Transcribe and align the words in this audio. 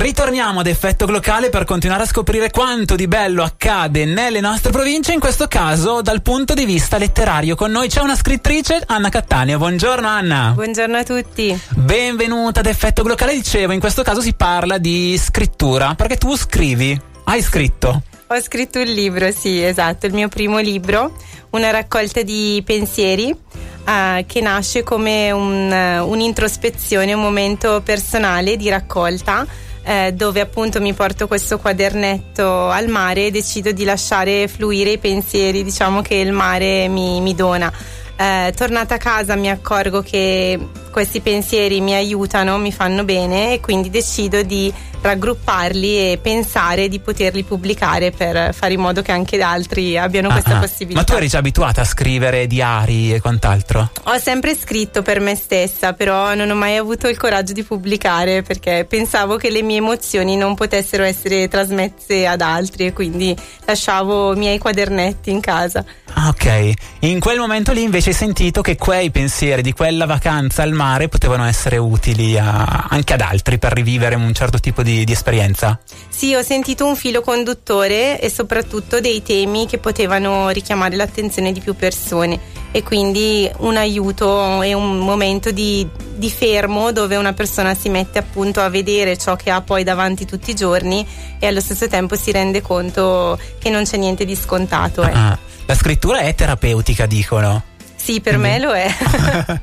Ritorniamo 0.00 0.60
ad 0.60 0.66
effetto 0.66 1.04
locale 1.04 1.50
per 1.50 1.64
continuare 1.64 2.04
a 2.04 2.06
scoprire 2.06 2.50
quanto 2.50 2.94
di 2.94 3.06
bello 3.06 3.42
accade 3.42 4.06
nelle 4.06 4.40
nostre 4.40 4.72
province, 4.72 5.12
in 5.12 5.20
questo 5.20 5.46
caso 5.46 6.00
dal 6.00 6.22
punto 6.22 6.54
di 6.54 6.64
vista 6.64 6.96
letterario. 6.96 7.54
Con 7.54 7.70
noi 7.70 7.88
c'è 7.88 8.00
una 8.00 8.16
scrittrice, 8.16 8.82
Anna 8.86 9.10
Cattaneo. 9.10 9.58
Buongiorno 9.58 10.08
Anna. 10.08 10.52
Buongiorno 10.54 10.96
a 10.96 11.02
tutti. 11.02 11.60
Benvenuta 11.74 12.60
ad 12.60 12.66
effetto 12.66 13.02
locale. 13.02 13.34
Dicevo, 13.34 13.74
in 13.74 13.80
questo 13.80 14.02
caso 14.02 14.22
si 14.22 14.32
parla 14.32 14.78
di 14.78 15.18
scrittura, 15.18 15.94
perché 15.94 16.16
tu 16.16 16.34
scrivi. 16.34 16.98
Hai 17.24 17.42
scritto? 17.42 18.02
Ho 18.28 18.40
scritto 18.40 18.78
un 18.78 18.86
libro, 18.86 19.30
sì, 19.32 19.62
esatto, 19.62 20.06
il 20.06 20.14
mio 20.14 20.28
primo 20.28 20.60
libro, 20.60 21.14
una 21.50 21.70
raccolta 21.70 22.22
di 22.22 22.62
pensieri 22.64 23.28
uh, 23.30 24.24
che 24.24 24.40
nasce 24.40 24.82
come 24.82 25.30
un, 25.30 25.70
uh, 25.70 26.08
un'introspezione, 26.08 27.12
un 27.12 27.20
momento 27.20 27.82
personale 27.84 28.56
di 28.56 28.70
raccolta 28.70 29.68
eh, 29.90 30.12
dove 30.12 30.40
appunto 30.40 30.80
mi 30.80 30.92
porto 30.92 31.26
questo 31.26 31.58
quadernetto 31.58 32.68
al 32.68 32.86
mare 32.86 33.26
e 33.26 33.30
decido 33.32 33.72
di 33.72 33.82
lasciare 33.82 34.46
fluire 34.46 34.90
i 34.90 34.98
pensieri 34.98 35.64
diciamo 35.64 36.00
che 36.00 36.14
il 36.14 36.30
mare 36.30 36.86
mi, 36.86 37.20
mi 37.20 37.34
dona. 37.34 37.72
Eh, 38.14 38.52
tornata 38.54 38.94
a 38.94 38.98
casa 38.98 39.34
mi 39.34 39.50
accorgo 39.50 40.00
che 40.00 40.56
questi 40.92 41.20
pensieri 41.20 41.80
mi 41.80 41.94
aiutano, 41.94 42.56
mi 42.58 42.70
fanno 42.70 43.02
bene 43.02 43.54
e 43.54 43.60
quindi 43.60 43.90
decido 43.90 44.42
di 44.42 44.72
raggrupparli 45.00 46.12
e 46.12 46.18
pensare 46.20 46.88
di 46.88 47.00
poterli 47.00 47.42
pubblicare 47.42 48.10
per 48.10 48.54
fare 48.54 48.74
in 48.74 48.80
modo 48.80 49.02
che 49.02 49.12
anche 49.12 49.40
altri 49.40 49.96
abbiano 49.96 50.28
ah, 50.28 50.32
questa 50.32 50.56
ah. 50.56 50.60
possibilità. 50.60 51.00
Ma 51.00 51.04
tu 51.04 51.14
eri 51.14 51.28
già 51.28 51.38
abituata 51.38 51.82
a 51.82 51.84
scrivere 51.84 52.46
diari 52.46 53.12
e 53.12 53.20
quant'altro? 53.20 53.90
Ho 54.04 54.18
sempre 54.18 54.54
scritto 54.56 55.02
per 55.02 55.20
me 55.20 55.34
stessa, 55.34 55.92
però 55.92 56.34
non 56.34 56.50
ho 56.50 56.54
mai 56.54 56.76
avuto 56.76 57.08
il 57.08 57.16
coraggio 57.16 57.52
di 57.52 57.62
pubblicare 57.62 58.42
perché 58.42 58.86
pensavo 58.88 59.36
che 59.36 59.50
le 59.50 59.62
mie 59.62 59.78
emozioni 59.78 60.36
non 60.36 60.54
potessero 60.54 61.04
essere 61.04 61.48
trasmesse 61.48 62.26
ad 62.26 62.40
altri 62.40 62.86
e 62.86 62.92
quindi 62.92 63.36
lasciavo 63.64 64.34
i 64.34 64.38
miei 64.38 64.58
quadernetti 64.58 65.30
in 65.30 65.40
casa. 65.40 65.84
Ah, 66.14 66.28
ok. 66.28 66.72
In 67.00 67.20
quel 67.20 67.38
momento 67.38 67.72
lì 67.72 67.82
invece 67.82 68.10
hai 68.10 68.16
sentito 68.16 68.60
che 68.62 68.76
quei 68.76 69.10
pensieri 69.10 69.62
di 69.62 69.72
quella 69.72 70.06
vacanza 70.06 70.62
al 70.62 70.72
mare 70.72 71.08
potevano 71.08 71.44
essere 71.44 71.76
utili 71.76 72.36
a, 72.36 72.86
anche 72.88 73.14
ad 73.14 73.20
altri 73.20 73.58
per 73.58 73.72
rivivere 73.72 74.16
un 74.16 74.32
certo 74.34 74.58
tipo 74.58 74.82
di, 74.82 74.89
di, 75.04 75.12
esperienza? 75.12 75.78
Sì, 76.08 76.34
ho 76.34 76.42
sentito 76.42 76.86
un 76.86 76.96
filo 76.96 77.22
conduttore 77.22 78.20
e 78.20 78.30
soprattutto 78.30 79.00
dei 79.00 79.22
temi 79.22 79.66
che 79.66 79.78
potevano 79.78 80.48
richiamare 80.50 80.96
l'attenzione 80.96 81.52
di 81.52 81.60
più 81.60 81.74
persone 81.74 82.38
e 82.72 82.82
quindi 82.82 83.50
un 83.58 83.76
aiuto 83.76 84.62
e 84.62 84.74
un 84.74 84.98
momento 84.98 85.50
di, 85.50 85.86
di 86.14 86.30
fermo 86.30 86.92
dove 86.92 87.16
una 87.16 87.32
persona 87.32 87.74
si 87.74 87.88
mette 87.88 88.18
appunto 88.18 88.60
a 88.60 88.68
vedere 88.68 89.16
ciò 89.16 89.34
che 89.36 89.50
ha 89.50 89.60
poi 89.60 89.82
davanti 89.82 90.24
tutti 90.24 90.50
i 90.50 90.54
giorni 90.54 91.06
e 91.38 91.46
allo 91.46 91.60
stesso 91.60 91.88
tempo 91.88 92.16
si 92.16 92.30
rende 92.30 92.62
conto 92.62 93.38
che 93.58 93.70
non 93.70 93.84
c'è 93.84 93.96
niente 93.96 94.24
di 94.24 94.36
scontato. 94.36 95.02
Eh. 95.02 95.12
Ah, 95.12 95.38
la 95.66 95.74
scrittura 95.74 96.20
è 96.20 96.34
terapeutica, 96.34 97.06
dicono. 97.06 97.64
Sì, 98.02 98.20
per 98.20 98.38
me 98.38 98.58
lo 98.58 98.72
è. 98.72 98.88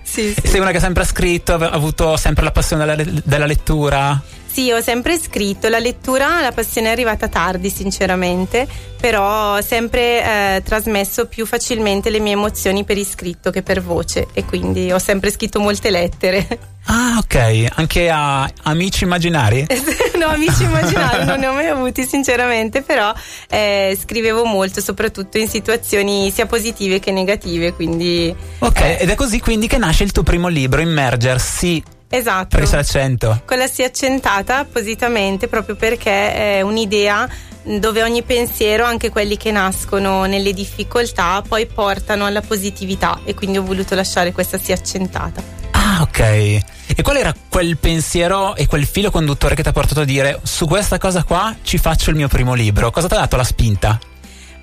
sì, 0.03 0.33
sì. 0.39 0.47
Sei 0.47 0.59
una 0.59 0.71
che 0.71 0.77
ha 0.77 0.81
sempre 0.81 1.05
scritto, 1.05 1.53
ha 1.53 1.69
avuto 1.69 2.15
sempre 2.17 2.43
la 2.43 2.51
passione 2.51 2.85
della, 2.85 3.21
della 3.23 3.45
lettura? 3.45 4.21
Sì, 4.57 4.71
ho 4.71 4.81
sempre 4.81 5.19
scritto. 5.19 5.69
La 5.69 5.77
lettura, 5.77 6.41
la 6.41 6.51
passione 6.51 6.87
è 6.87 6.91
arrivata 6.91 7.27
tardi, 7.27 7.69
sinceramente, 7.69 8.67
però 8.99 9.57
ho 9.57 9.61
sempre 9.61 10.55
eh, 10.55 10.63
trasmesso 10.63 11.27
più 11.27 11.45
facilmente 11.45 12.09
le 12.09 12.19
mie 12.19 12.31
emozioni 12.31 12.83
per 12.83 12.97
iscritto 12.97 13.51
che 13.51 13.61
per 13.61 13.83
voce 13.83 14.29
e 14.33 14.45
quindi 14.45 14.91
ho 14.91 14.97
sempre 14.97 15.29
scritto 15.29 15.59
molte 15.59 15.91
lettere. 15.91 16.47
Ah, 16.85 17.17
ok. 17.19 17.67
Anche 17.75 18.09
a 18.09 18.49
amici 18.63 19.03
immaginari? 19.03 19.67
no, 20.17 20.25
amici 20.25 20.63
immaginari 20.63 21.25
non 21.25 21.37
ne 21.37 21.45
ho 21.45 21.53
mai 21.53 21.67
avuti, 21.67 22.03
sinceramente, 22.07 22.81
però 22.81 23.13
eh, 23.49 23.95
scrivevo 24.01 24.43
molto, 24.43 24.81
soprattutto 24.81 25.37
in 25.37 25.49
situazioni 25.49 26.31
sia 26.31 26.47
positive 26.47 26.99
che 26.99 27.11
negative, 27.11 27.73
quindi... 27.73 28.35
Ok, 28.57 28.79
eh. 28.79 28.97
ed 29.01 29.09
è 29.11 29.13
così 29.13 29.39
quindi 29.39 29.67
che 29.67 29.77
nasce 29.77 30.03
il 30.03 30.11
tuo 30.11 30.23
primo 30.23 30.47
libro, 30.47 30.81
Immergersi 30.81 31.83
Esatto. 32.09 32.55
Perché 32.55 32.69
c'è 32.69 32.75
l'accento? 32.75 33.41
Con 33.45 33.57
la 33.57 33.67
si 33.67 33.83
accentata 33.83 34.59
appositamente 34.59 35.47
proprio 35.47 35.75
perché 35.75 36.33
è 36.33 36.61
un'idea 36.61 37.27
dove 37.63 38.01
ogni 38.01 38.23
pensiero, 38.23 38.85
anche 38.85 39.09
quelli 39.09 39.35
che 39.35 39.51
nascono 39.51 40.23
nelle 40.25 40.53
difficoltà, 40.53 41.43
poi 41.45 41.65
portano 41.65 42.25
alla 42.25 42.41
positività 42.41 43.19
e 43.25 43.33
quindi 43.33 43.57
ho 43.57 43.63
voluto 43.63 43.93
lasciare 43.93 44.31
questa 44.31 44.57
si 44.57 44.71
accentata. 44.71 45.43
Ah, 45.71 46.01
ok. 46.01 46.19
E 46.19 47.01
qual 47.03 47.17
era 47.17 47.33
quel 47.49 47.77
pensiero 47.77 48.55
e 48.55 48.67
quel 48.67 48.85
filo 48.85 49.11
conduttore 49.11 49.55
che 49.55 49.63
ti 49.63 49.69
ha 49.69 49.73
portato 49.73 50.01
a 50.01 50.05
dire 50.05 50.39
su 50.43 50.65
questa 50.65 50.97
cosa 50.97 51.23
qua 51.23 51.55
ci 51.61 51.77
faccio 51.77 52.09
il 52.09 52.15
mio 52.15 52.29
primo 52.29 52.53
libro? 52.53 52.89
Cosa 52.89 53.07
ti 53.07 53.15
ha 53.15 53.19
dato 53.19 53.35
la 53.35 53.43
spinta? 53.43 53.99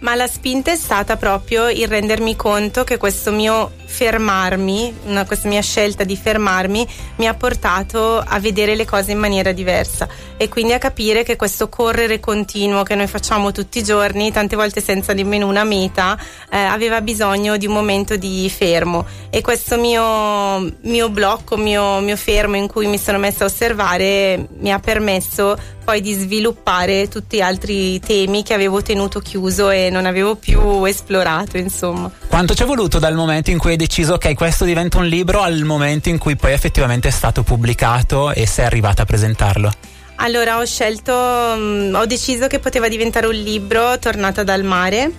Ma 0.01 0.15
la 0.15 0.27
spinta 0.27 0.71
è 0.71 0.77
stata 0.77 1.17
proprio 1.17 1.69
il 1.69 1.89
rendermi 1.89 2.37
conto 2.37 2.85
che 2.85 2.97
questo 2.97 3.31
mio 3.31 3.73
fermarmi, 3.95 4.93
una, 5.05 5.25
questa 5.25 5.47
mia 5.47 5.61
scelta 5.61 6.03
di 6.03 6.17
fermarmi 6.17 6.85
mi 7.17 7.29
ha 7.29 7.35
portato 7.35 8.19
a 8.19 8.41
vedere 8.41 8.75
le 8.75 8.85
cose 8.85 9.13
in 9.13 9.19
maniera 9.19 9.53
diversa 9.53 10.09
e 10.37 10.49
quindi 10.49 10.73
a 10.73 10.79
capire 10.79 11.23
che 11.23 11.37
questo 11.37 11.69
correre 11.69 12.19
continuo 12.19 12.83
che 12.83 12.97
noi 12.97 13.07
facciamo 13.07 13.53
tutti 13.53 13.79
i 13.79 13.85
giorni, 13.85 14.33
tante 14.33 14.57
volte 14.57 14.81
senza 14.81 15.13
nemmeno 15.13 15.47
una 15.47 15.63
meta, 15.63 16.19
eh, 16.51 16.59
aveva 16.59 17.01
bisogno 17.03 17.57
di 17.57 17.67
un 17.67 17.73
momento 17.73 18.17
di 18.17 18.51
fermo 18.51 19.07
e 19.31 19.41
questo 19.43 19.79
mio, 19.79 20.77
mio 20.81 21.09
blocco, 21.11 21.57
mio, 21.57 22.01
mio 22.01 22.17
fermo 22.17 22.57
in 22.57 22.67
cui 22.67 22.89
mi 22.89 22.99
sono 22.99 23.19
messa 23.19 23.45
a 23.45 23.47
osservare 23.47 24.49
mi 24.59 24.73
ha 24.73 24.81
permesso 24.81 25.57
poi 25.85 26.01
di 26.01 26.15
sviluppare 26.15 27.09
tutti 27.09 27.37
gli 27.37 27.41
altri 27.41 28.01
temi 28.01 28.43
che 28.43 28.55
avevo 28.55 28.83
tenuto 28.83 29.21
chiuso 29.21 29.69
e 29.69 29.91
non 29.91 30.07
avevo 30.07 30.35
più 30.35 30.85
esplorato, 30.85 31.59
insomma. 31.59 32.11
Quanto 32.27 32.55
ci 32.55 32.63
è 32.63 32.67
voluto 32.67 32.99
dal 32.99 33.15
momento 33.15 33.51
in 33.51 33.59
cui 33.59 33.73
hai 33.73 33.77
deciso 33.85 34.15
ok, 34.15 34.33
questo 34.33 34.65
diventa 34.65 34.97
un 34.97 35.07
libro 35.07 35.43
al 35.43 35.63
momento 35.65 36.09
in 36.09 36.17
cui 36.17 36.37
poi 36.37 36.53
effettivamente 36.53 37.09
è 37.09 37.11
stato 37.11 37.43
pubblicato 37.43 38.33
e 38.33 38.47
sei 38.47 38.65
arrivata 38.65 39.03
a 39.03 39.05
presentarlo? 39.05 39.71
Allora 40.17 40.57
ho 40.57 40.65
scelto, 40.65 41.13
um, 41.13 41.95
ho 41.95 42.07
deciso 42.07 42.47
che 42.47 42.61
poteva 42.61 42.89
diventare 42.89 43.27
un 43.27 43.35
libro 43.35 43.99
tornata 43.99 44.43
dal 44.43 44.63
mare 44.63 45.11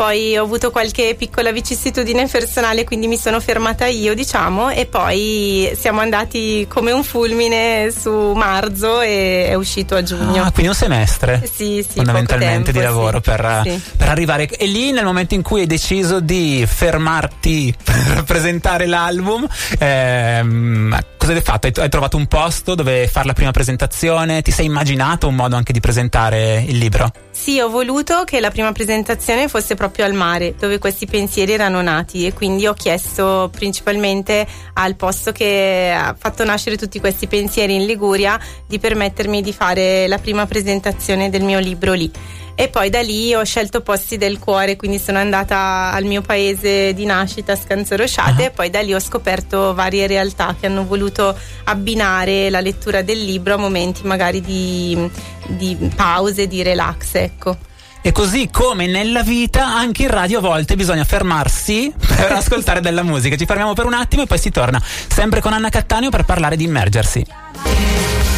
poi 0.00 0.34
ho 0.38 0.44
avuto 0.44 0.70
qualche 0.70 1.14
piccola 1.14 1.52
vicissitudine 1.52 2.26
personale, 2.26 2.84
quindi 2.84 3.06
mi 3.06 3.18
sono 3.18 3.38
fermata 3.38 3.84
io, 3.84 4.14
diciamo, 4.14 4.70
e 4.70 4.86
poi 4.86 5.70
siamo 5.78 6.00
andati 6.00 6.64
come 6.70 6.90
un 6.90 7.04
fulmine 7.04 7.92
su 7.94 8.32
marzo 8.32 9.02
e 9.02 9.48
è 9.48 9.54
uscito 9.56 9.96
a 9.96 10.02
giugno. 10.02 10.42
Ah, 10.42 10.52
quindi 10.52 10.68
un 10.68 10.74
semestre? 10.74 11.42
Sì, 11.44 11.84
sì. 11.86 11.96
Fondamentalmente 11.96 12.72
tempo, 12.72 12.78
di 12.78 12.80
lavoro 12.82 13.20
sì, 13.22 13.30
per, 13.30 13.60
sì. 13.62 13.80
per, 13.98 14.08
arrivare. 14.08 14.48
E 14.48 14.64
lì, 14.64 14.90
nel 14.90 15.04
momento 15.04 15.34
in 15.34 15.42
cui 15.42 15.60
hai 15.60 15.66
deciso 15.66 16.18
di 16.18 16.64
fermarti 16.66 17.74
per 17.84 18.24
presentare 18.24 18.86
l'album, 18.86 19.46
ehm, 19.78 20.98
cosa 21.20 21.34
hai 21.34 21.42
fatto? 21.42 21.66
Hai, 21.66 21.72
hai 21.76 21.88
trovato 21.90 22.16
un 22.16 22.26
posto 22.26 22.74
dove 22.74 23.06
fare 23.06 23.26
la 23.26 23.34
prima 23.34 23.50
presentazione? 23.50 24.40
Ti 24.40 24.50
sei 24.50 24.64
immaginato 24.64 25.28
un 25.28 25.34
modo 25.34 25.54
anche 25.54 25.74
di 25.74 25.78
presentare 25.78 26.64
il 26.66 26.78
libro? 26.78 27.12
Sì, 27.30 27.60
ho 27.60 27.68
voluto 27.68 28.24
che 28.24 28.40
la 28.40 28.50
prima 28.50 28.72
presentazione 28.72 29.46
fosse 29.46 29.74
proprio 29.74 30.06
al 30.06 30.14
mare, 30.14 30.54
dove 30.58 30.78
questi 30.78 31.06
pensieri 31.06 31.52
erano 31.52 31.82
nati 31.82 32.24
e 32.24 32.32
quindi 32.32 32.66
ho 32.66 32.72
chiesto 32.72 33.50
principalmente 33.52 34.46
al 34.72 34.96
posto 34.96 35.30
che 35.30 35.94
ha 35.94 36.16
fatto 36.18 36.42
nascere 36.44 36.78
tutti 36.78 36.98
questi 36.98 37.26
pensieri 37.26 37.74
in 37.74 37.84
Liguria 37.84 38.40
di 38.66 38.78
permettermi 38.78 39.42
di 39.42 39.52
fare 39.52 40.08
la 40.08 40.18
prima 40.18 40.46
presentazione 40.46 41.28
del 41.28 41.42
mio 41.42 41.58
libro 41.58 41.92
lì 41.92 42.10
e 42.60 42.68
poi 42.68 42.90
da 42.90 43.00
lì 43.00 43.34
ho 43.34 43.42
scelto 43.42 43.80
posti 43.80 44.18
del 44.18 44.38
cuore, 44.38 44.76
quindi 44.76 44.98
sono 44.98 45.16
andata 45.16 45.92
al 45.94 46.04
mio 46.04 46.20
paese 46.20 46.92
di 46.92 47.06
nascita, 47.06 47.56
Scanzo 47.56 47.96
Rosciate, 47.96 48.42
uh-huh. 48.42 48.48
e 48.48 48.50
poi 48.50 48.68
da 48.68 48.82
lì 48.82 48.92
ho 48.92 49.00
scoperto 49.00 49.72
varie 49.72 50.06
realtà 50.06 50.54
che 50.60 50.66
hanno 50.66 50.84
voluto 50.84 51.34
abbinare 51.64 52.50
la 52.50 52.60
lettura 52.60 53.00
del 53.00 53.24
libro 53.24 53.54
a 53.54 53.56
momenti 53.56 54.02
magari 54.06 54.42
di, 54.42 55.10
di 55.46 55.74
pause, 55.96 56.46
di 56.48 56.62
relax, 56.62 57.14
ecco. 57.14 57.56
E 58.02 58.12
così 58.12 58.50
come 58.52 58.86
nella 58.86 59.22
vita, 59.22 59.66
anche 59.66 60.02
in 60.02 60.10
radio 60.10 60.36
a 60.36 60.42
volte 60.42 60.76
bisogna 60.76 61.04
fermarsi 61.04 61.90
per 61.96 62.30
ascoltare 62.32 62.82
della 62.82 63.02
musica. 63.02 63.36
Ci 63.36 63.46
fermiamo 63.46 63.72
per 63.72 63.86
un 63.86 63.94
attimo 63.94 64.20
e 64.20 64.26
poi 64.26 64.38
si 64.38 64.50
torna 64.50 64.78
sempre 65.08 65.40
con 65.40 65.54
Anna 65.54 65.70
Cattaneo 65.70 66.10
per 66.10 66.26
parlare 66.26 66.56
di 66.56 66.64
immergersi. 66.64 67.24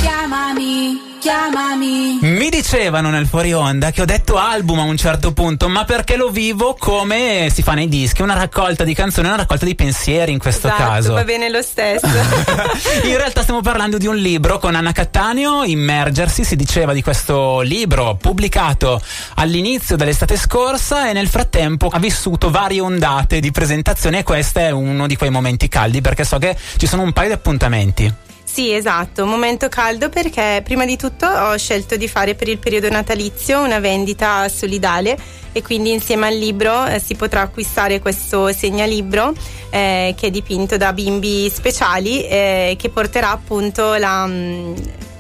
Chiamami 0.01 1.11
chiamami. 1.23 2.19
Mi 2.23 2.49
dicevano 2.49 3.09
nel 3.09 3.29
fuori 3.29 3.53
onda 3.53 3.93
che 3.93 4.03
ho 4.03 4.05
detto 4.05 4.39
album 4.39 4.81
a 4.81 4.83
un 4.83 4.97
certo 4.97 5.33
punto, 5.33 5.69
ma 5.69 5.85
perché 5.85 6.17
lo 6.17 6.31
vivo 6.31 6.75
come 6.77 7.49
si 7.55 7.63
fa 7.63 7.75
nei 7.75 7.89
dischi, 7.89 8.23
una 8.23 8.35
raccolta 8.35 8.83
di 8.83 8.93
canzoni, 8.93 9.29
una 9.29 9.37
raccolta 9.37 9.65
di 9.65 9.77
pensieri 9.77 10.33
in 10.33 10.41
questo 10.41 10.67
esatto, 10.67 10.83
caso. 10.83 11.13
Va 11.13 11.23
bene 11.23 11.49
lo 11.49 11.63
stesso. 11.63 12.09
in 13.07 13.17
realtà 13.17 13.43
stiamo 13.43 13.61
parlando 13.61 13.99
di 13.99 14.09
un 14.09 14.17
libro 14.17 14.59
con 14.59 14.75
Anna 14.75 14.91
Cattaneo, 14.91 15.63
Immergersi, 15.63 16.43
si 16.43 16.57
diceva 16.57 16.93
di 16.93 17.03
questo 17.03 17.61
libro 17.61 18.17
pubblicato 18.17 19.01
all'inizio 19.37 19.95
dell'estate 19.95 20.37
scorsa 20.37 21.09
e 21.09 21.13
nel 21.13 21.29
frattempo 21.29 21.87
ha 21.87 22.01
vissuto 22.01 22.51
varie 22.51 22.81
ondate 22.81 23.39
di 23.39 23.53
presentazione 23.53 24.19
e 24.19 24.23
questo 24.25 24.59
è 24.59 24.71
uno 24.71 25.07
di 25.07 25.17
quei 25.17 25.31
momenti 25.31 25.69
caldi 25.69 26.01
perché 26.01 26.25
so 26.25 26.39
che 26.39 26.57
ci 26.79 26.89
sono 26.89 27.03
un 27.03 27.13
paio 27.13 27.29
di 27.29 27.35
appuntamenti. 27.35 28.31
Sì, 28.53 28.71
esatto, 28.71 29.25
momento 29.25 29.71
caldo 29.71 30.11
perché 30.11 30.61
prima 30.63 30.85
di 30.85 30.99
tutto 30.99 31.25
ho 31.25 31.57
scelto 31.57 31.97
di 31.97 32.07
fare 32.07 32.35
per 32.35 32.49
il 32.49 32.59
periodo 32.59 32.91
natalizio 32.91 33.63
una 33.63 33.79
vendita 33.79 34.47
solidale 34.51 35.17
e 35.53 35.63
quindi 35.63 35.91
insieme 35.91 36.27
al 36.27 36.37
libro 36.37 36.85
eh, 36.85 37.01
si 37.01 37.15
potrà 37.15 37.41
acquistare 37.41 38.01
questo 38.01 38.53
segnalibro 38.53 39.33
eh, 39.71 40.15
che 40.15 40.27
è 40.27 40.31
dipinto 40.31 40.77
da 40.77 40.93
bimbi 40.93 41.49
speciali 41.49 42.27
eh, 42.27 42.77
che 42.79 42.91
porterà 42.91 43.31
appunto 43.31 43.95
la 43.95 44.27
mh, 44.27 44.33
mm, 44.33 44.75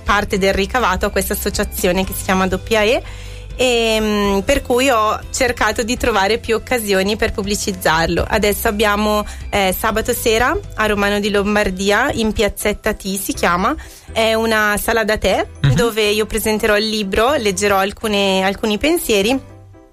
parte 0.04 0.36
del 0.36 0.52
ricavato 0.52 1.06
a 1.06 1.08
questa 1.08 1.32
associazione 1.32 2.04
che 2.04 2.12
si 2.12 2.24
chiama 2.24 2.46
WAE 2.46 3.02
e, 3.56 3.98
mm, 4.00 4.38
per 4.40 4.62
cui 4.62 4.88
ho 4.88 5.18
cercato 5.30 5.82
di 5.82 5.96
trovare 5.96 6.38
più 6.38 6.54
occasioni 6.54 7.16
per 7.16 7.32
pubblicizzarlo. 7.32 8.24
Adesso 8.26 8.68
abbiamo 8.68 9.24
eh, 9.50 9.74
sabato 9.76 10.12
sera 10.12 10.56
a 10.74 10.86
Romano 10.86 11.20
di 11.20 11.30
Lombardia 11.30 12.10
in 12.12 12.32
piazzetta 12.32 12.94
T 12.94 13.18
si 13.18 13.32
chiama, 13.32 13.74
è 14.12 14.34
una 14.34 14.76
sala 14.80 15.04
da 15.04 15.16
tè 15.16 15.46
uh-huh. 15.62 15.74
dove 15.74 16.02
io 16.02 16.26
presenterò 16.26 16.76
il 16.76 16.88
libro, 16.88 17.34
leggerò 17.34 17.78
alcune, 17.78 18.42
alcuni 18.42 18.78
pensieri 18.78 19.50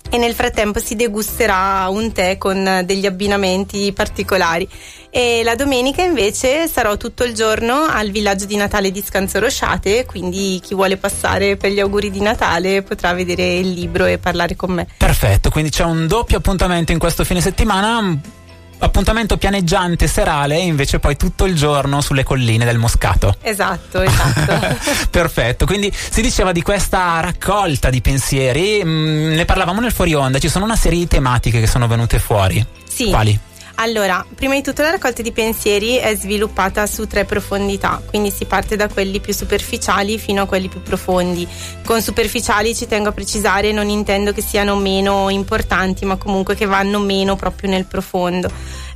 e 0.09 0.17
nel 0.17 0.33
frattempo 0.33 0.79
si 0.79 0.95
degusterà 0.95 1.87
un 1.89 2.11
tè 2.11 2.37
con 2.37 2.81
degli 2.85 3.05
abbinamenti 3.05 3.93
particolari. 3.93 4.67
E 5.11 5.41
la 5.43 5.55
domenica 5.55 6.03
invece 6.03 6.67
sarò 6.67 6.97
tutto 6.97 7.23
il 7.23 7.33
giorno 7.33 7.85
al 7.89 8.09
villaggio 8.09 8.45
di 8.45 8.55
Natale 8.55 8.91
di 8.91 9.01
Scanzo 9.01 9.39
Rosciate, 9.39 10.05
quindi 10.05 10.59
chi 10.63 10.75
vuole 10.75 10.97
passare 10.97 11.57
per 11.57 11.71
gli 11.71 11.79
auguri 11.79 12.09
di 12.09 12.21
Natale 12.21 12.81
potrà 12.83 13.13
vedere 13.13 13.55
il 13.55 13.71
libro 13.71 14.05
e 14.05 14.17
parlare 14.17 14.55
con 14.55 14.71
me. 14.71 14.87
Perfetto, 14.97 15.49
quindi 15.49 15.69
c'è 15.69 15.83
un 15.83 16.07
doppio 16.07 16.37
appuntamento 16.37 16.91
in 16.91 16.99
questo 16.99 17.23
fine 17.23 17.41
settimana 17.41 18.37
appuntamento 18.79 19.37
pianeggiante 19.37 20.07
serale 20.07 20.57
invece 20.57 20.99
poi 20.99 21.15
tutto 21.15 21.45
il 21.45 21.55
giorno 21.55 22.01
sulle 22.01 22.23
colline 22.23 22.65
del 22.65 22.77
Moscato. 22.77 23.35
Esatto, 23.41 24.01
esatto. 24.03 24.77
Perfetto, 25.09 25.65
quindi 25.65 25.91
si 25.93 26.21
diceva 26.21 26.51
di 26.51 26.61
questa 26.61 27.19
raccolta 27.19 27.89
di 27.89 28.01
pensieri, 28.01 28.83
mh, 28.83 28.89
mm, 28.89 29.33
ne 29.33 29.45
parlavamo 29.45 29.81
nel 29.81 29.91
fuori 29.91 30.13
onda, 30.13 30.39
ci 30.39 30.49
sono 30.49 30.65
una 30.65 30.75
serie 30.75 30.99
di 30.99 31.07
tematiche 31.07 31.59
che 31.59 31.67
sono 31.67 31.87
venute 31.87 32.19
fuori. 32.19 32.65
Sì. 32.87 33.09
Quali? 33.09 33.39
Allora, 33.81 34.25
prima 34.35 34.55
di 34.55 34.61
tutto 34.61 34.81
la 34.81 34.89
raccolta 34.89 35.21
di 35.21 35.31
pensieri 35.31 35.95
è 35.95 36.13
sviluppata 36.13 36.85
su 36.85 37.07
tre 37.07 37.23
profondità, 37.23 38.01
quindi 38.05 38.29
si 38.29 38.43
parte 38.43 38.75
da 38.75 38.89
quelli 38.89 39.21
più 39.21 39.33
superficiali 39.33 40.19
fino 40.19 40.41
a 40.41 40.45
quelli 40.45 40.67
più 40.67 40.81
profondi. 40.81 41.47
Con 41.85 42.01
superficiali 42.01 42.75
ci 42.75 42.87
tengo 42.87 43.07
a 43.07 43.13
precisare, 43.13 43.71
non 43.71 43.87
intendo 43.87 44.33
che 44.33 44.41
siano 44.41 44.75
meno 44.75 45.29
importanti, 45.29 46.03
ma 46.03 46.17
comunque 46.17 46.55
che 46.55 46.65
vanno 46.65 46.99
meno 46.99 47.37
proprio 47.37 47.69
nel 47.69 47.85
profondo. 47.85 48.51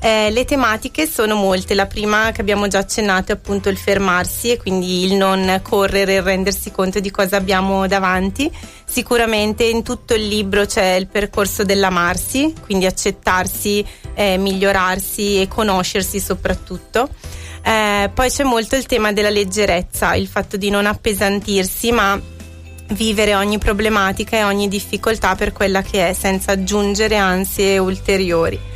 Eh, 0.06 0.32
le 0.32 0.44
tematiche 0.44 1.08
sono 1.08 1.36
molte, 1.36 1.74
la 1.74 1.86
prima 1.86 2.32
che 2.34 2.42
abbiamo 2.42 2.68
già 2.68 2.80
accennato 2.80 3.32
è 3.32 3.36
appunto 3.36 3.70
il 3.70 3.78
fermarsi 3.78 4.52
e 4.52 4.58
quindi 4.58 5.06
il 5.06 5.14
non 5.14 5.62
correre 5.64 6.16
e 6.16 6.22
rendersi 6.22 6.72
conto 6.72 7.00
di 7.00 7.10
cosa 7.10 7.38
abbiamo 7.38 7.88
davanti. 7.88 8.52
Sicuramente 8.84 9.64
in 9.64 9.82
tutto 9.82 10.14
il 10.14 10.28
libro 10.28 10.66
c'è 10.66 10.96
il 10.96 11.08
percorso 11.08 11.64
dell'amarsi, 11.64 12.54
quindi 12.66 12.86
accettarsi, 12.86 13.86
eh, 14.14 14.36
migliorarsi 14.36 15.40
e 15.40 15.48
conoscersi 15.48 16.20
soprattutto. 16.20 17.08
Eh, 17.64 18.12
poi 18.14 18.30
c'è 18.30 18.44
molto 18.44 18.76
il 18.76 18.86
tema 18.86 19.14
della 19.14 19.30
leggerezza, 19.30 20.16
il 20.16 20.28
fatto 20.28 20.58
di 20.58 20.70
non 20.70 20.86
appesantirsi 20.86 21.94
ma 21.94 22.22
vivere 22.90 23.36
ogni 23.36 23.58
problematica 23.58 24.36
e 24.36 24.44
ogni 24.44 24.68
difficoltà 24.68 25.36
per 25.36 25.54
quella 25.54 25.82
che 25.82 26.10
è 26.10 26.14
senza 26.14 26.52
aggiungere 26.52 27.16
ansie 27.16 27.78
ulteriori. 27.78 28.72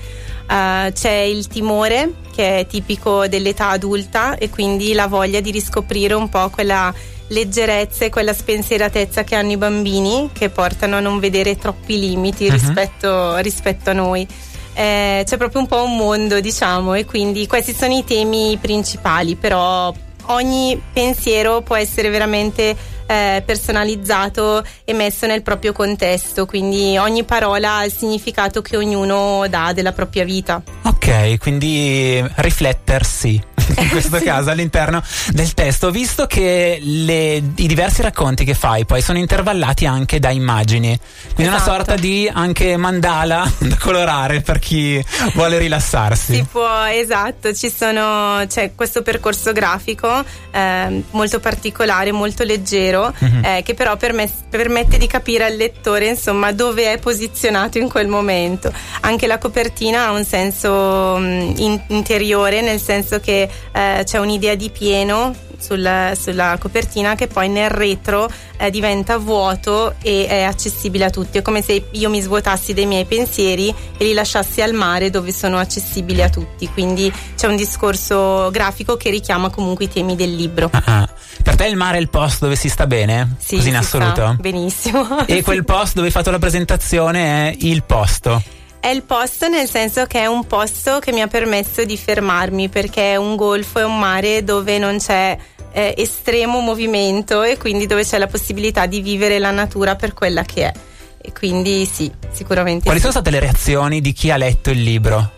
Uh, 0.48 0.94
c'è 0.94 1.12
il 1.12 1.48
timore 1.48 2.14
che 2.34 2.60
è 2.60 2.68
tipico 2.68 3.28
dell'età 3.28 3.70
adulta 3.70 4.38
e 4.38 4.50
quindi 4.50 4.94
la 4.94 5.08
voglia 5.08 5.42
di 5.42 5.52
riscoprire 5.52 6.14
un 6.14 6.30
po' 6.30 6.50
quella 6.50 6.94
leggerezza 7.28 8.06
e 8.06 8.10
quella 8.10 8.34
spensieratezza 8.34 9.24
che 9.24 9.36
hanno 9.36 9.52
i 9.52 9.58
bambini 9.58 10.30
che 10.32 10.50
portano 10.50 10.96
a 10.96 11.00
non 11.00 11.20
vedere 11.20 11.58
troppi 11.58 12.00
limiti 12.00 12.46
uh-huh. 12.46 12.52
rispetto, 12.52 13.38
rispetto, 13.38 13.90
a 13.90 13.94
noi. 13.94 14.28
Eh, 14.74 15.24
c'è 15.26 15.38
proprio 15.38 15.62
un 15.62 15.68
po' 15.68 15.84
un 15.84 15.96
mondo, 15.96 16.40
diciamo, 16.40 16.94
e 16.94 17.06
quindi 17.06 17.48
questi 17.48 17.74
sono 17.74 17.98
i 17.98 18.04
temi 18.04 18.58
principali, 18.62 19.36
però 19.36 19.94
ogni 20.28 20.80
pensiero 20.94 21.62
può 21.62 21.76
essere 21.76 22.10
veramente 22.10 22.76
eh, 23.08 23.42
personalizzato 23.46 24.64
e 24.84 24.94
messo 24.94 25.26
nel 25.26 25.42
proprio 25.42 25.74
contesto, 25.74 26.46
quindi 26.46 26.98
ogni 26.98 27.24
parola 27.24 27.78
ha 27.78 27.86
il 27.86 27.92
significato 27.92 28.62
che 28.62 28.78
ognuno 28.78 29.48
dà 29.50 29.74
della 29.74 29.94
propria 29.94 30.24
vita. 30.24 30.62
Ok, 30.84 31.38
quindi 31.40 32.24
riflettersi 32.36 33.42
in 33.78 33.90
questo 33.90 34.18
sì. 34.18 34.24
caso 34.24 34.50
all'interno 34.50 35.04
del 35.30 35.54
testo, 35.54 35.92
visto 35.92 36.26
che 36.28 36.80
le, 36.82 37.36
i 37.36 37.68
diversi 37.68 38.02
racconti 38.02 38.44
che 38.46 38.54
fai 38.54 38.86
poi 38.86 39.02
sono 39.02 39.18
intervallati 39.18 39.86
anche 39.86 40.20
da 40.20 40.30
immagini, 40.30 40.98
quindi 41.34 41.52
esatto. 41.52 41.70
una 41.70 41.78
sorta 41.78 41.96
di 41.96 42.30
anche 42.32 42.78
mandala 42.78 43.50
da 43.60 43.78
colorare 43.78 44.42
per 44.42 44.60
chi 44.60 45.04
vuole 45.34 45.58
rilassarsi. 45.58 46.36
Si 46.36 46.48
può, 46.50 46.86
esatto, 46.86 47.54
ci 47.54 47.72
sono, 47.72 48.44
c'è 48.48 48.72
questo 48.76 49.02
percorso 49.02 49.52
grafico 49.52 50.24
eh, 50.52 51.04
molto 51.12 51.40
particolare, 51.40 52.12
molto 52.12 52.44
leggero, 52.44 53.14
mm-hmm. 53.24 53.44
eh, 53.44 53.62
che 53.64 53.74
però 53.74 53.96
perme- 53.98 54.30
permette 54.50 54.98
di 54.98 55.08
capire 55.08 55.46
al 55.46 55.56
lettore 55.56 56.08
insomma 56.08 56.52
dove 56.52 56.94
è 56.94 56.98
posizionato 56.98 57.78
in 57.78 57.90
quel 57.90 58.08
momento. 58.08 58.72
Anche 59.02 59.28
la 59.28 59.38
copertina 59.38 60.08
ha 60.08 60.12
un 60.12 60.26
senso 60.26 61.18
mh, 61.18 61.54
in- 61.58 61.82
interiore, 61.88 62.62
nel 62.62 62.82
senso 62.82 63.20
che 63.20 63.50
eh, 63.72 64.04
c'è 64.04 64.20
un'idea 64.20 64.56
di 64.56 64.70
pieno 64.70 65.34
sulla, 65.58 66.14
sulla, 66.16 66.58
copertina 66.60 67.16
che 67.16 67.28
poi 67.28 67.50
nel 67.50 67.70
retro 67.70 68.30
eh, 68.58 68.70
diventa 68.70 69.18
vuoto 69.18 69.96
e 70.02 70.28
è 70.28 70.44
accessibile 70.44 71.06
a 71.06 71.10
tutti. 71.10 71.38
È 71.38 71.42
come 71.42 71.62
se 71.62 71.88
io 71.92 72.10
mi 72.10 72.22
svuotassi 72.22 72.74
dei 72.74 72.86
miei 72.86 73.06
pensieri 73.06 73.74
e 73.98 74.04
li 74.04 74.14
lasciassi 74.14 74.62
al 74.62 74.74
mare 74.74 75.10
dove 75.10 75.32
sono 75.32 75.58
accessibili 75.58 76.22
a 76.22 76.30
tutti. 76.30 76.70
Quindi 76.70 77.12
c'è 77.36 77.48
un 77.48 77.56
discorso 77.56 78.50
grafico 78.52 78.98
che 78.98 79.10
richiama 79.10 79.50
comunque 79.50 79.86
i 79.86 79.90
temi 79.90 80.16
del 80.16 80.34
libro. 80.34 80.70
Ah, 80.72 81.08
per 81.44 81.56
te 81.56 81.66
il 81.66 81.76
mare 81.76 81.98
è 81.98 82.02
il 82.02 82.10
posto 82.10 82.46
dove 82.46 82.56
si 82.56 82.70
sta 82.70 82.88
bene? 82.88 83.36
Sì, 83.40 83.56
Così 83.58 83.70
in 83.70 83.76
assoluto? 83.76 84.36
benissimo. 84.40 85.26
E 85.26 85.42
quel 85.42 85.66
posto 85.66 85.96
dove 85.96 86.08
hai 86.08 86.14
fatto 86.14 86.32
la 86.32 86.40
presentazione 86.40 87.50
è 87.50 87.56
il 87.60 87.84
posto? 87.84 88.57
È 88.88 88.92
il 88.92 89.04
posto 89.04 89.50
nel 89.50 89.70
senso 89.70 90.06
che 90.06 90.22
è 90.22 90.28
un 90.28 90.48
posto 90.48 91.00
che 91.00 91.12
mi 91.12 91.20
ha 91.20 91.28
permesso 91.28 91.84
di 91.84 91.98
fermarmi 91.98 92.70
perché 92.70 93.12
è 93.12 93.16
un 93.18 93.36
golfo, 93.36 93.80
è 93.80 93.84
un 93.84 94.00
mare 94.00 94.46
dove 94.46 94.78
non 94.78 94.98
c'è 94.98 95.38
eh, 95.74 95.94
estremo 95.98 96.62
movimento 96.62 97.44
e 97.44 97.58
quindi 97.58 97.86
dove 97.86 98.06
c'è 98.06 98.18
la 98.18 98.28
possibilità 98.28 98.86
di 98.86 99.02
vivere 99.02 99.40
la 99.40 99.52
natura 99.52 99.98
per 99.98 100.14
quella 100.14 100.44
che 100.44 100.72
è. 100.72 100.74
E 101.22 101.34
quindi 101.34 101.86
sì, 101.86 102.10
sicuramente. 102.32 102.86
Quali 102.86 103.00
sì. 103.00 103.08
sono 103.08 103.20
state 103.20 103.30
le 103.30 103.42
reazioni 103.42 104.00
di 104.00 104.14
chi 104.14 104.32
ha 104.32 104.38
letto 104.38 104.70
il 104.70 104.82
libro? 104.82 105.32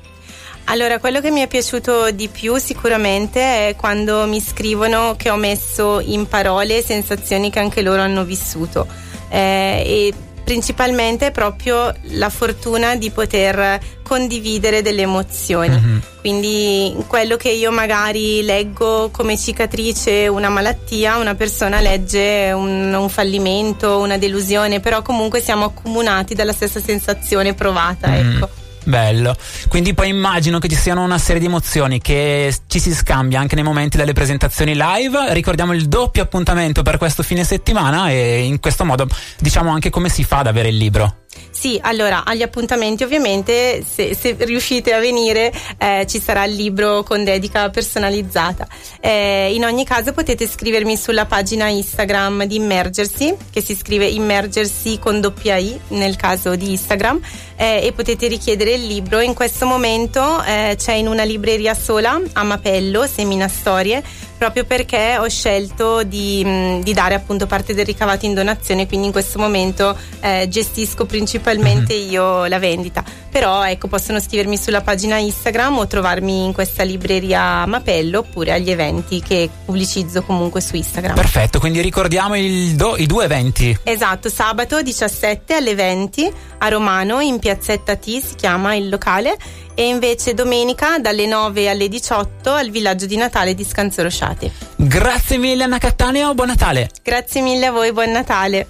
Allora, 0.65 0.99
quello 0.99 1.19
che 1.19 1.31
mi 1.31 1.41
è 1.41 1.47
piaciuto 1.47 2.11
di 2.11 2.27
più 2.27 2.55
sicuramente 2.57 3.69
è 3.69 3.75
quando 3.75 4.27
mi 4.27 4.41
scrivono 4.41 5.15
che 5.17 5.31
ho 5.31 5.37
messo 5.37 5.99
in 6.01 6.27
parole 6.27 6.83
sensazioni 6.83 7.49
che 7.49 7.57
anche 7.57 7.81
loro 7.81 8.03
hanno 8.03 8.23
vissuto. 8.23 8.85
Eh, 9.31 9.83
e 9.85 10.13
principalmente 10.49 11.29
proprio 11.29 11.93
la 12.13 12.31
fortuna 12.31 12.95
di 12.95 13.11
poter 13.11 13.79
condividere 14.01 14.81
delle 14.81 15.03
emozioni. 15.03 15.79
Mm-hmm. 15.79 15.97
Quindi 16.21 16.95
quello 17.05 17.37
che 17.37 17.49
io 17.49 17.69
magari 17.69 18.41
leggo 18.41 19.11
come 19.11 19.37
cicatrice 19.37 20.27
una 20.27 20.49
malattia, 20.49 21.17
una 21.17 21.35
persona 21.35 21.81
legge 21.81 22.51
un, 22.51 22.91
un 22.91 23.09
fallimento, 23.09 23.99
una 23.99 24.17
delusione, 24.17 24.79
però 24.79 25.03
comunque 25.03 25.39
siamo 25.39 25.65
accomunati 25.65 26.33
dalla 26.33 26.53
stessa 26.53 26.81
sensazione 26.81 27.53
provata, 27.53 28.07
mm. 28.07 28.13
ecco. 28.13 28.49
Bello. 28.89 29.35
Quindi 29.67 29.93
poi 29.93 30.09
immagino 30.09 30.57
che 30.57 30.67
ci 30.67 30.75
siano 30.75 31.03
una 31.03 31.19
serie 31.19 31.39
di 31.39 31.45
emozioni 31.45 31.99
che 32.01 32.51
ci 32.65 32.79
si 32.79 32.91
scambia 32.91 33.39
anche 33.39 33.53
nei 33.53 33.63
momenti 33.63 33.97
delle 33.97 34.13
presentazioni 34.13 34.73
live. 34.73 35.31
Ricordiamo 35.31 35.73
il 35.73 35.87
doppio 35.87 36.23
appuntamento 36.23 36.81
per 36.81 36.97
questo 36.97 37.21
fine 37.21 37.43
settimana 37.43 38.09
e 38.09 38.41
in 38.41 38.59
questo 38.59 38.85
modo 38.85 39.07
diciamo 39.37 39.69
anche 39.69 39.91
come 39.91 40.09
si 40.09 40.23
fa 40.23 40.39
ad 40.39 40.47
avere 40.47 40.69
il 40.69 40.77
libro. 40.77 41.17
Sì, 41.51 41.79
allora 41.81 42.23
agli 42.25 42.41
appuntamenti 42.41 43.03
ovviamente 43.03 43.83
se, 43.83 44.15
se 44.15 44.35
riuscite 44.39 44.93
a 44.93 44.99
venire 44.99 45.51
eh, 45.77 46.05
ci 46.07 46.21
sarà 46.21 46.45
il 46.45 46.55
libro 46.55 47.03
con 47.03 47.23
dedica 47.23 47.69
personalizzata. 47.69 48.67
Eh, 49.01 49.53
in 49.53 49.65
ogni 49.65 49.83
caso 49.83 50.13
potete 50.13 50.47
scrivermi 50.47 50.95
sulla 50.95 51.25
pagina 51.25 51.67
Instagram 51.67 52.45
di 52.45 52.55
Immergersi, 52.55 53.35
che 53.51 53.61
si 53.61 53.75
scrive 53.75 54.07
Immergersi 54.07 54.99
con 54.99 55.19
doppia 55.19 55.57
I 55.57 55.79
nel 55.89 56.15
caso 56.15 56.55
di 56.55 56.71
Instagram, 56.71 57.19
eh, 57.57 57.85
e 57.85 57.91
potete 57.91 58.27
richiedere 58.27 58.73
il 58.73 58.85
libro. 58.85 59.19
In 59.19 59.33
questo 59.33 59.65
momento 59.65 60.41
eh, 60.43 60.75
c'è 60.77 60.93
in 60.93 61.07
una 61.07 61.23
libreria 61.23 61.73
sola 61.73 62.19
a 62.33 62.43
Mapello, 62.43 63.05
Semina 63.05 63.47
Storie, 63.47 64.01
proprio 64.39 64.63
perché 64.63 65.17
ho 65.19 65.27
scelto 65.27 66.03
di, 66.03 66.43
mh, 66.43 66.81
di, 66.81 66.93
dare 66.93 67.13
appunto 67.13 67.45
parte 67.45 67.73
del 67.73 67.85
ricavato 67.85 68.25
in 68.25 68.33
donazione, 68.33 68.87
quindi 68.87 69.07
in 69.07 69.11
questo 69.11 69.37
momento 69.37 69.95
eh, 70.21 70.47
gestisco 70.47 71.05
principalmente 71.05 71.93
mm-hmm. 71.93 72.09
io 72.09 72.45
la 72.45 72.57
vendita. 72.57 73.03
Però 73.29 73.63
ecco, 73.67 73.87
possono 73.87 74.19
scrivermi 74.19 74.57
sulla 74.57 74.81
pagina 74.81 75.17
Instagram 75.17 75.77
o 75.77 75.87
trovarmi 75.87 76.45
in 76.45 76.53
questa 76.53 76.83
libreria 76.83 77.65
Mapello 77.65 78.19
oppure 78.19 78.53
agli 78.53 78.71
eventi 78.71 79.21
che 79.21 79.49
pubblicizzo 79.65 80.23
comunque 80.23 80.61
su 80.61 80.77
Instagram. 80.77 81.15
Perfetto, 81.15 81.59
quindi 81.59 81.81
ricordiamo 81.81 82.35
do, 82.73 82.95
i 82.95 83.05
due 83.05 83.25
eventi. 83.25 83.77
Esatto, 83.83 84.29
sabato 84.29 84.81
17 84.81 85.53
alle 85.53 85.75
20 85.75 86.31
a 86.59 86.69
Romano 86.69 87.19
in 87.19 87.39
piazzetta 87.39 87.97
T 87.97 88.05
si 88.21 88.35
chiama 88.35 88.73
il 88.73 88.87
locale 88.87 89.37
e 89.79 89.87
invece 89.87 90.33
domenica 90.33 90.99
dalle 90.99 91.25
9 91.25 91.69
alle 91.69 91.87
18 91.87 92.51
al 92.51 92.69
villaggio 92.69 93.05
di 93.05 93.15
Natale 93.15 93.55
di 93.55 93.63
Scanzoro 93.63 94.09
Sciati. 94.09 94.51
Grazie 94.75 95.37
mille 95.37 95.63
Anna 95.63 95.77
Cattaneo, 95.77 96.33
buon 96.33 96.49
Natale. 96.49 96.89
Grazie 97.01 97.39
mille 97.39 97.67
a 97.67 97.71
voi, 97.71 97.93
buon 97.93 98.11
Natale. 98.11 98.67